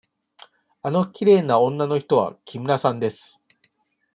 [0.81, 3.39] あのきれいな女の人は木村さんです。